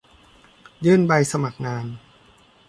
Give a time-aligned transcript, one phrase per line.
[0.85, 1.85] ยื่นใบสมัครงาน